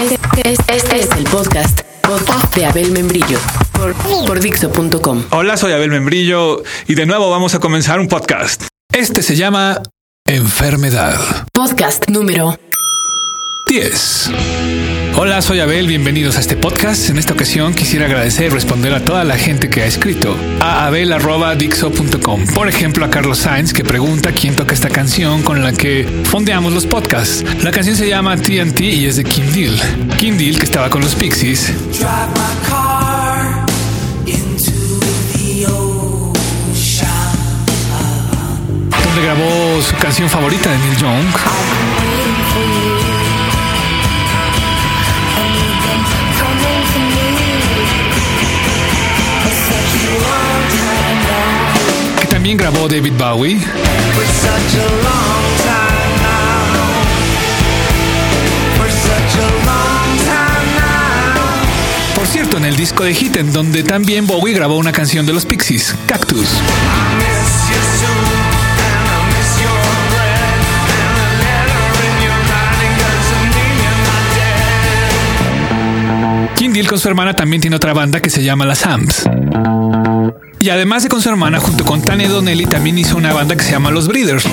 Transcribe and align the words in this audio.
Este, 0.00 0.52
este 0.52 1.00
es 1.00 1.10
el 1.16 1.24
podcast, 1.24 1.80
podcast 2.02 2.54
de 2.54 2.66
Abel 2.66 2.92
Membrillo 2.92 3.38
por, 3.72 3.94
por 4.26 4.38
Dixo.com. 4.38 5.24
Hola, 5.30 5.56
soy 5.56 5.72
Abel 5.72 5.90
Membrillo 5.90 6.62
y 6.86 6.94
de 6.94 7.04
nuevo 7.04 7.30
vamos 7.30 7.56
a 7.56 7.58
comenzar 7.58 7.98
un 7.98 8.06
podcast. 8.06 8.68
Este 8.92 9.22
se 9.22 9.34
llama 9.34 9.82
Enfermedad. 10.24 11.18
Podcast 11.52 12.08
número 12.08 12.56
10. 13.66 14.97
Hola, 15.20 15.42
soy 15.42 15.58
Abel, 15.58 15.88
bienvenidos 15.88 16.36
a 16.36 16.40
este 16.40 16.56
podcast. 16.56 17.10
En 17.10 17.18
esta 17.18 17.32
ocasión 17.32 17.74
quisiera 17.74 18.06
agradecer 18.06 18.46
y 18.46 18.48
responder 18.50 18.94
a 18.94 19.04
toda 19.04 19.24
la 19.24 19.36
gente 19.36 19.68
que 19.68 19.82
ha 19.82 19.86
escrito 19.86 20.36
a 20.60 20.86
abel.dixo.com. 20.86 22.46
Por 22.54 22.68
ejemplo, 22.68 23.04
a 23.04 23.10
Carlos 23.10 23.38
Sainz 23.38 23.72
que 23.72 23.82
pregunta 23.82 24.30
quién 24.30 24.54
toca 24.54 24.74
esta 24.74 24.88
canción 24.88 25.42
con 25.42 25.60
la 25.60 25.72
que 25.72 26.06
fondeamos 26.22 26.72
los 26.72 26.86
podcasts. 26.86 27.44
La 27.64 27.72
canción 27.72 27.96
se 27.96 28.08
llama 28.08 28.36
TNT 28.36 28.80
y 28.80 29.06
es 29.06 29.16
de 29.16 29.24
Kim 29.24 29.44
Deal. 29.52 29.76
Kim 30.18 30.38
Deal, 30.38 30.56
que 30.56 30.64
estaba 30.64 30.88
con 30.88 31.00
los 31.00 31.16
Pixies. 31.16 31.72
Donde 39.04 39.20
grabó 39.20 39.82
su 39.82 39.96
canción 39.96 40.28
favorita 40.28 40.70
de 40.70 40.78
Neil 40.78 40.96
Young. 40.96 42.97
También 52.48 52.72
grabó 52.72 52.88
David 52.88 53.12
Bowie. 53.18 53.58
Por 62.14 62.26
cierto, 62.26 62.56
en 62.56 62.64
el 62.64 62.74
disco 62.76 63.04
de 63.04 63.12
Hit, 63.12 63.36
en 63.36 63.52
donde 63.52 63.82
también 63.82 64.26
Bowie 64.26 64.54
grabó 64.54 64.78
una 64.78 64.92
canción 64.92 65.26
de 65.26 65.34
los 65.34 65.44
Pixies, 65.44 65.94
Cactus. 66.06 66.48
Con 76.86 76.98
su 76.98 77.08
hermana 77.08 77.34
también 77.34 77.60
tiene 77.60 77.76
otra 77.76 77.92
banda 77.92 78.20
que 78.20 78.30
se 78.30 78.42
llama 78.42 78.64
Las 78.64 78.86
Hams. 78.86 79.24
Y 80.60 80.68
además 80.70 81.02
de 81.02 81.08
con 81.08 81.20
su 81.20 81.28
hermana, 81.28 81.58
junto 81.58 81.84
con 81.84 82.00
Tania 82.00 82.28
Donnelly, 82.28 82.66
también 82.66 82.96
hizo 82.96 83.16
una 83.16 83.32
banda 83.32 83.56
que 83.56 83.64
se 83.64 83.72
llama 83.72 83.90
Los 83.90 84.06
Breeders. 84.06 84.44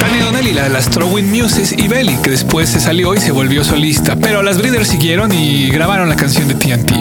Tania 0.00 0.24
Donnelly, 0.24 0.52
la 0.52 0.64
de 0.64 0.70
las 0.70 0.88
Throwing 0.88 1.30
Muses 1.30 1.72
y 1.76 1.86
Belly, 1.86 2.16
que 2.22 2.30
después 2.30 2.70
se 2.70 2.80
salió 2.80 3.14
y 3.14 3.20
se 3.20 3.30
volvió 3.30 3.62
solista. 3.62 4.16
Pero 4.16 4.42
las 4.42 4.58
Breeders 4.58 4.88
siguieron 4.88 5.32
y 5.32 5.68
grabaron 5.68 6.08
la 6.08 6.16
canción 6.16 6.48
de 6.48 6.54
TNT. 6.54 6.92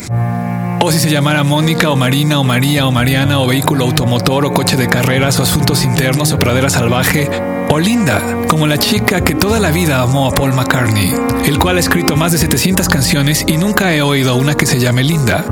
O 0.87 0.93
si 0.93 1.01
se 1.01 1.11
llamara 1.11 1.43
Mónica 1.43 1.91
o 1.91 1.97
Marina 1.97 2.39
o 2.39 2.45
María 2.45 2.87
o 2.87 2.93
Mariana 2.93 3.41
o 3.41 3.49
vehículo 3.49 3.87
automotor 3.87 4.45
o 4.45 4.53
coche 4.53 4.77
de 4.77 4.89
carreras 4.89 5.41
o 5.41 5.43
asuntos 5.43 5.83
internos 5.83 6.31
o 6.31 6.39
pradera 6.39 6.71
salvaje 6.71 7.29
o 7.69 7.81
Linda, 7.81 8.23
como 8.47 8.69
la 8.69 8.79
chica 8.79 9.25
que 9.25 9.35
toda 9.35 9.59
la 9.59 9.73
vida 9.73 10.01
amó 10.01 10.29
a 10.29 10.31
Paul 10.31 10.53
McCartney, 10.53 11.13
el 11.45 11.59
cual 11.59 11.79
ha 11.79 11.81
escrito 11.81 12.15
más 12.15 12.31
de 12.31 12.39
700 12.39 12.89
canciones 12.89 13.45
y 13.49 13.57
nunca 13.57 13.93
he 13.93 14.01
oído 14.01 14.37
una 14.37 14.55
que 14.55 14.65
se 14.65 14.79
llame 14.79 15.03
Linda. 15.03 15.45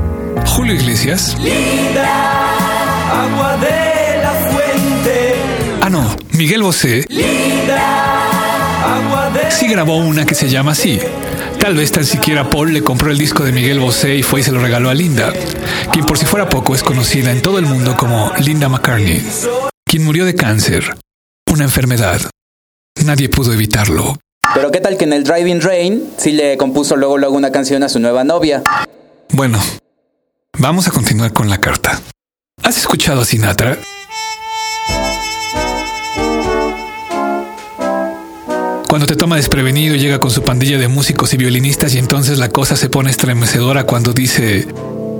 Julio 0.45 0.73
Iglesias. 0.73 1.35
Linda, 1.37 2.07
agua 3.11 3.57
de 3.57 4.23
la 4.23 4.31
fuente. 4.49 5.35
Ah, 5.81 5.89
no, 5.89 6.15
Miguel 6.31 6.63
Bosé. 6.63 7.03
Linda, 7.09 8.29
agua 8.85 9.31
de 9.31 9.51
Sí 9.51 9.67
grabó 9.67 9.97
una 9.97 10.25
que 10.25 10.33
se 10.33 10.47
llama 10.47 10.71
así. 10.71 10.97
Tal 11.65 11.77
vez 11.77 11.91
tan 11.91 12.05
siquiera 12.05 12.47
Paul 12.47 12.73
le 12.73 12.83
compró 12.83 13.09
el 13.09 13.17
disco 13.17 13.43
de 13.43 13.51
Miguel 13.51 13.79
Bosé 13.79 14.13
y 14.13 14.21
fue 14.21 14.41
y 14.41 14.43
se 14.43 14.51
lo 14.51 14.59
regaló 14.59 14.91
a 14.91 14.93
Linda, 14.93 15.33
quien 15.91 16.05
por 16.05 16.15
si 16.15 16.23
fuera 16.27 16.47
poco 16.47 16.75
es 16.75 16.83
conocida 16.83 17.31
en 17.31 17.41
todo 17.41 17.57
el 17.57 17.65
mundo 17.65 17.97
como 17.97 18.31
Linda 18.37 18.69
McCartney, 18.69 19.25
quien 19.83 20.05
murió 20.05 20.25
de 20.25 20.35
cáncer, 20.35 20.95
una 21.51 21.63
enfermedad. 21.63 22.21
Nadie 23.03 23.29
pudo 23.29 23.51
evitarlo. 23.51 24.15
Pero 24.53 24.69
qué 24.69 24.79
tal 24.79 24.95
que 24.95 25.05
en 25.05 25.13
el 25.13 25.23
Driving 25.23 25.59
Rain 25.59 26.07
sí 26.17 26.33
le 26.33 26.55
compuso 26.55 26.97
luego 26.97 27.17
luego 27.17 27.35
una 27.35 27.51
canción 27.51 27.81
a 27.81 27.89
su 27.89 27.99
nueva 27.99 28.23
novia. 28.23 28.61
Bueno, 29.31 29.59
vamos 30.59 30.87
a 30.87 30.91
continuar 30.91 31.33
con 31.33 31.49
la 31.49 31.59
carta. 31.59 31.99
¿Has 32.61 32.77
escuchado 32.77 33.21
a 33.21 33.25
Sinatra? 33.25 33.79
Cuando 38.95 39.07
te 39.07 39.17
toma 39.17 39.35
desprevenido, 39.35 39.97
llega 39.97 40.19
con 40.19 40.31
su 40.31 40.41
pandilla 40.41 40.77
de 40.77 40.87
músicos 40.87 41.33
y 41.33 41.37
violinistas 41.37 41.93
y 41.95 41.97
entonces 41.97 42.37
la 42.37 42.47
cosa 42.47 42.77
se 42.77 42.87
pone 42.87 43.09
estremecedora 43.09 43.83
cuando 43.83 44.13
dice 44.13 44.65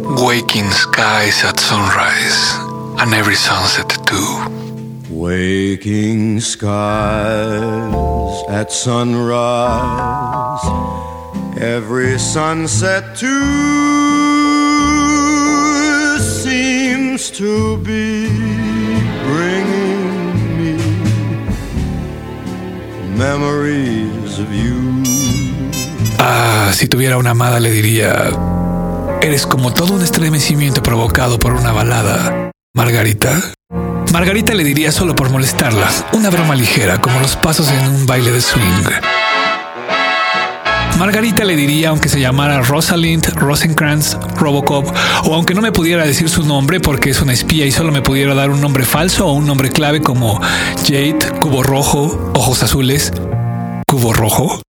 Waking 0.01 0.71
skies 0.71 1.43
at 1.43 1.59
sunrise 1.59 2.55
and 2.99 3.13
every 3.13 3.35
sunset 3.35 3.85
too. 4.05 4.49
Waking 5.09 6.39
skies 6.39 6.69
at 8.47 8.71
sunrise, 8.71 9.35
every 11.59 12.17
sunset 12.17 13.03
too 13.19 14.05
seems 16.17 17.29
to 17.29 17.75
be 17.79 18.14
Ah, 26.19 26.71
si 26.73 26.87
tuviera 26.87 27.17
una 27.17 27.31
amada 27.31 27.59
le 27.59 27.71
diría, 27.71 28.29
eres 29.21 29.47
como 29.47 29.73
todo 29.73 29.93
un 29.93 30.03
estremecimiento 30.03 30.83
provocado 30.83 31.39
por 31.39 31.53
una 31.53 31.71
balada. 31.71 32.51
Margarita. 32.73 33.53
Margarita 34.13 34.53
le 34.53 34.63
diría 34.63 34.91
solo 34.91 35.15
por 35.15 35.29
molestarla, 35.29 35.89
una 36.13 36.29
broma 36.29 36.55
ligera, 36.55 37.01
como 37.01 37.19
los 37.19 37.35
pasos 37.35 37.69
en 37.71 37.87
un 37.87 38.05
baile 38.05 38.31
de 38.31 38.41
swing. 38.41 38.83
Margarita 40.99 41.43
le 41.43 41.55
diría, 41.55 41.89
aunque 41.89 42.07
se 42.07 42.19
llamara 42.19 42.61
Rosalind 42.61 43.25
Rosenkrantz 43.35 44.17
Robocop, 44.37 44.87
o 45.25 45.33
aunque 45.33 45.53
no 45.53 45.61
me 45.61 45.71
pudiera 45.71 46.05
decir 46.05 46.29
su 46.29 46.43
nombre 46.43 46.79
porque 46.79 47.09
es 47.09 47.21
una 47.21 47.33
espía 47.33 47.65
y 47.65 47.71
solo 47.71 47.91
me 47.91 48.01
pudiera 48.01 48.33
dar 48.33 48.49
un 48.49 48.61
nombre 48.61 48.85
falso 48.85 49.27
o 49.27 49.33
un 49.33 49.45
nombre 49.45 49.69
clave 49.69 50.01
como 50.01 50.39
Jade, 50.87 51.19
Cubo 51.39 51.63
Rojo, 51.63 52.31
Ojos 52.33 52.63
Azules, 52.63 53.11
Cubo 53.87 54.13
Rojo, 54.13 54.61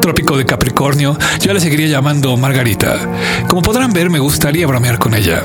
Trópico 0.00 0.38
de 0.38 0.46
Capricornio, 0.46 1.18
yo 1.40 1.52
la 1.52 1.60
seguiría 1.60 1.86
llamando 1.86 2.36
Margarita. 2.38 2.96
Como 3.46 3.60
podrán 3.60 3.92
ver, 3.92 4.08
me 4.08 4.18
gustaría 4.18 4.66
bromear 4.66 4.98
con 4.98 5.14
ella. 5.14 5.42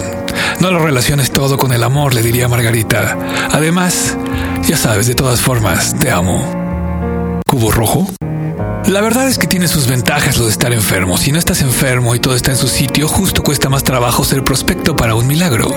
No 0.61 0.71
lo 0.71 0.79
relaciones 0.79 1.31
todo 1.31 1.57
con 1.57 1.73
el 1.73 1.83
amor, 1.83 2.13
le 2.13 2.23
diría 2.23 2.47
Margarita. 2.47 3.17
Además, 3.51 4.17
ya 4.65 4.77
sabes, 4.77 5.07
de 5.07 5.15
todas 5.15 5.41
formas, 5.41 5.95
te 5.99 6.09
amo. 6.09 7.41
¿Cubo 7.47 7.69
rojo? 7.71 8.07
La 8.87 9.01
verdad 9.01 9.27
es 9.27 9.39
que 9.39 9.47
tiene 9.47 9.67
sus 9.67 9.87
ventajas 9.87 10.37
lo 10.37 10.45
de 10.45 10.51
estar 10.51 10.71
enfermo. 10.71 11.17
Si 11.17 11.31
no 11.31 11.39
estás 11.39 11.61
enfermo 11.61 12.13
y 12.13 12.19
todo 12.19 12.35
está 12.35 12.51
en 12.51 12.57
su 12.57 12.67
sitio, 12.67 13.07
justo 13.07 13.41
cuesta 13.41 13.67
más 13.67 13.83
trabajo 13.83 14.23
ser 14.23 14.43
prospecto 14.43 14.95
para 14.95 15.15
un 15.15 15.25
milagro. 15.25 15.73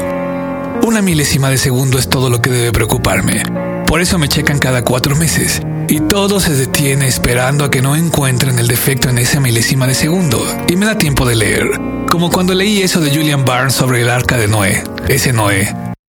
Una 0.83 1.01
milésima 1.01 1.49
de 1.49 1.57
segundo 1.57 1.99
es 1.99 2.11
todo 2.11 2.29
lo 2.29 2.43
que 2.43 2.51
debe 2.51 2.71
preocuparme. 2.71 3.43
Por 3.87 4.03
eso 4.03 4.19
me 4.19 4.29
checan 4.29 4.59
cada 4.59 4.83
cuatro 4.83 5.17
meses. 5.17 5.63
y 5.91 6.01
todo 6.01 6.39
se 6.39 6.55
detiene 6.55 7.09
esperando 7.09 7.65
a 7.65 7.71
que 7.71 7.81
no 7.81 7.97
encuentren 7.97 8.59
el 8.59 8.69
defecto 8.69 9.09
en 9.09 9.17
esa 9.17 9.41
milésima 9.41 9.87
de 9.87 9.95
segundo 9.95 10.39
y 10.69 10.77
me 10.77 10.85
da 10.85 10.99
tiempo 10.99 11.25
de 11.25 11.35
leer. 11.35 11.67
Como 12.11 12.31
cuando 12.31 12.53
leí 12.53 12.83
eso 12.83 13.01
de 13.01 13.11
Julian 13.11 13.47
Barnes 13.47 13.73
sobre 13.73 14.03
el 14.03 14.11
arca 14.11 14.37
de 14.37 14.49
Noé. 14.49 14.85
Ese 15.09 15.33
Noé. 15.33 15.75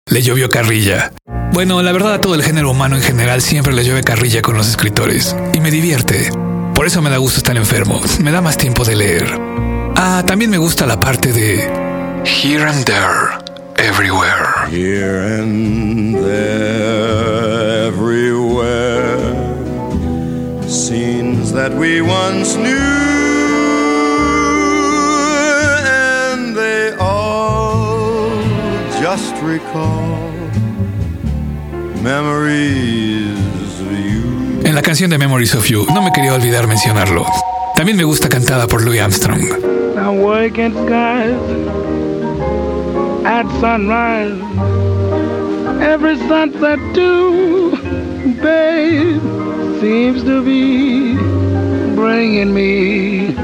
Le 0.07 0.23
llovió 0.23 0.49
carrilla. 0.49 1.13
Bueno, 1.53 1.83
la 1.83 1.91
verdad 1.91 2.15
a 2.15 2.21
todo 2.21 2.33
el 2.33 2.41
género 2.41 2.71
humano 2.71 2.95
en 2.95 3.03
general 3.03 3.43
siempre 3.43 3.73
le 3.73 3.83
llueve 3.83 4.01
carrilla 4.01 4.41
con 4.41 4.57
los 4.57 4.67
escritores 4.67 5.35
y 5.53 5.59
me 5.59 5.69
divierte. 5.69 6.31
Por 6.79 6.87
eso 6.87 7.01
me 7.01 7.09
da 7.09 7.17
gusto 7.17 7.39
estar 7.39 7.57
enfermo. 7.57 7.99
Me 8.23 8.31
da 8.31 8.39
más 8.39 8.55
tiempo 8.55 8.85
de 8.85 8.95
leer. 8.95 9.37
Ah, 9.97 10.23
también 10.25 10.49
me 10.49 10.57
gusta 10.57 10.85
la 10.85 10.97
parte 10.97 11.33
de 11.33 11.57
Here 12.23 12.63
and 12.63 12.85
There, 12.85 13.37
Everywhere. 13.75 14.65
Here 14.71 15.41
and 15.41 16.15
there, 16.23 17.87
everywhere. 17.87 19.17
Scenes 20.69 21.51
that 21.51 21.73
we 21.73 21.99
once 21.99 22.55
knew, 22.55 22.77
and 26.31 26.55
they 26.55 26.93
all 26.97 28.31
just 29.01 29.35
recall. 29.43 30.28
En 34.63 34.73
la 34.73 34.81
canción 34.81 35.09
de 35.09 35.17
Memories 35.17 35.53
of 35.55 35.65
You, 35.65 35.85
no 35.93 36.01
me 36.01 36.13
quería 36.13 36.33
olvidar 36.33 36.65
mencionarlo. 36.65 37.25
También 37.75 37.97
me 37.97 38.05
gusta 38.05 38.29
cantada 38.29 38.67
por 38.67 38.83
Louis 38.83 39.01
Armstrong. 39.01 39.41
I 39.41 40.07
wake 40.07 40.57
in 40.57 40.71
skies 40.85 41.35
at 43.25 43.45
sunrise. 43.59 44.39
Every 45.81 46.17
sunset 46.27 46.79
too, 46.93 47.77
babe, 48.41 49.19
seems 49.81 50.23
to 50.23 50.41
be 50.41 51.15
bringing 51.95 52.53
me 52.53 53.35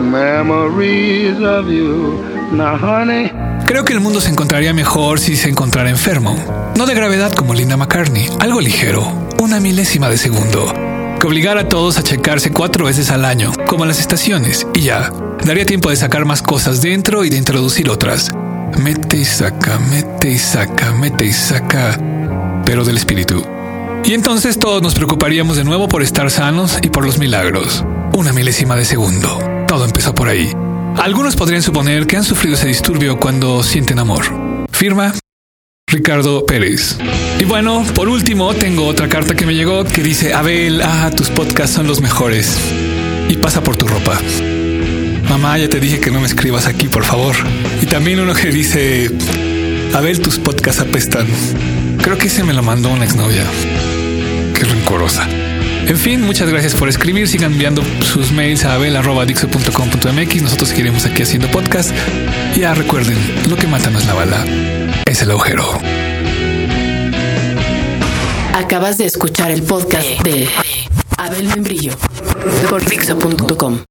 memories 0.00 1.40
of 1.40 1.68
you. 1.68 2.24
Now, 2.52 2.76
honey. 2.76 3.39
Creo 3.70 3.84
que 3.84 3.92
el 3.92 4.00
mundo 4.00 4.20
se 4.20 4.30
encontraría 4.30 4.74
mejor 4.74 5.20
si 5.20 5.36
se 5.36 5.48
encontrara 5.48 5.90
enfermo. 5.90 6.34
No 6.76 6.86
de 6.86 6.94
gravedad 6.94 7.32
como 7.32 7.54
Linda 7.54 7.76
McCartney, 7.76 8.28
algo 8.40 8.60
ligero, 8.60 9.28
una 9.38 9.60
milésima 9.60 10.08
de 10.08 10.16
segundo. 10.16 10.74
Que 11.20 11.26
obligara 11.28 11.60
a 11.60 11.68
todos 11.68 11.96
a 11.96 12.02
checarse 12.02 12.50
cuatro 12.50 12.86
veces 12.86 13.12
al 13.12 13.24
año, 13.24 13.52
como 13.68 13.86
las 13.86 14.00
estaciones, 14.00 14.66
y 14.74 14.80
ya. 14.80 15.12
Daría 15.44 15.66
tiempo 15.66 15.88
de 15.90 15.94
sacar 15.94 16.24
más 16.24 16.42
cosas 16.42 16.82
dentro 16.82 17.24
y 17.24 17.30
de 17.30 17.36
introducir 17.36 17.88
otras. 17.90 18.32
Mete 18.76 19.18
y 19.18 19.24
saca, 19.24 19.78
mete 19.78 20.32
y 20.32 20.38
saca, 20.38 20.90
mete 20.90 21.26
y 21.26 21.32
saca, 21.32 21.96
pero 22.64 22.82
del 22.84 22.96
espíritu. 22.96 23.46
Y 24.02 24.14
entonces 24.14 24.58
todos 24.58 24.82
nos 24.82 24.96
preocuparíamos 24.96 25.56
de 25.56 25.62
nuevo 25.62 25.86
por 25.86 26.02
estar 26.02 26.28
sanos 26.32 26.80
y 26.82 26.88
por 26.88 27.06
los 27.06 27.18
milagros. 27.18 27.84
Una 28.14 28.32
milésima 28.32 28.74
de 28.74 28.84
segundo. 28.84 29.38
Todo 29.68 29.84
empezó 29.84 30.12
por 30.12 30.26
ahí. 30.26 30.52
Algunos 31.00 31.34
podrían 31.34 31.62
suponer 31.62 32.06
que 32.06 32.18
han 32.18 32.24
sufrido 32.24 32.56
ese 32.56 32.68
disturbio 32.68 33.18
cuando 33.18 33.62
sienten 33.62 33.98
amor. 33.98 34.22
Firma 34.70 35.14
Ricardo 35.86 36.44
Pérez. 36.44 36.98
Y 37.38 37.44
bueno, 37.44 37.82
por 37.94 38.10
último, 38.10 38.52
tengo 38.52 38.86
otra 38.86 39.08
carta 39.08 39.34
que 39.34 39.46
me 39.46 39.54
llegó 39.54 39.84
que 39.84 40.02
dice, 40.02 40.34
Abel, 40.34 40.82
ah, 40.82 41.10
tus 41.16 41.30
podcasts 41.30 41.74
son 41.74 41.86
los 41.86 42.02
mejores. 42.02 42.54
Y 43.30 43.38
pasa 43.38 43.62
por 43.62 43.78
tu 43.78 43.88
ropa. 43.88 44.20
Mamá, 45.30 45.56
ya 45.56 45.70
te 45.70 45.80
dije 45.80 46.00
que 46.00 46.10
no 46.10 46.20
me 46.20 46.26
escribas 46.26 46.66
aquí, 46.66 46.88
por 46.88 47.04
favor. 47.04 47.34
Y 47.80 47.86
también 47.86 48.20
uno 48.20 48.34
que 48.34 48.50
dice, 48.50 49.10
Abel, 49.94 50.20
tus 50.20 50.38
podcasts 50.38 50.82
apestan. 50.82 51.26
Creo 52.02 52.18
que 52.18 52.26
ese 52.26 52.44
me 52.44 52.52
lo 52.52 52.62
mandó 52.62 52.90
una 52.90 53.06
exnovia. 53.06 53.44
Qué 54.54 54.64
rencorosa. 54.64 55.26
En 55.86 55.96
fin, 55.96 56.22
muchas 56.22 56.48
gracias 56.48 56.74
por 56.74 56.88
escribir. 56.88 57.28
Sigan 57.28 57.52
enviando 57.52 57.82
sus 58.02 58.32
mails 58.32 58.64
a 58.64 58.74
abel.dixo.com.mx. 58.74 60.42
Nosotros 60.42 60.68
seguiremos 60.68 61.04
aquí 61.06 61.22
haciendo 61.22 61.48
podcast. 61.50 61.90
Ya 62.56 62.74
recuerden, 62.74 63.16
lo 63.48 63.56
que 63.56 63.66
mata 63.66 63.90
no 63.90 63.98
es 63.98 64.06
la 64.06 64.14
bala, 64.14 64.44
es 65.06 65.22
el 65.22 65.30
agujero. 65.30 65.64
Acabas 68.54 68.98
de 68.98 69.06
escuchar 69.06 69.50
el 69.50 69.62
podcast 69.62 70.08
de 70.22 70.48
Abel 71.16 71.48
Membrillo 71.48 71.92
por 72.68 72.84
Dixo.com. 72.84 73.78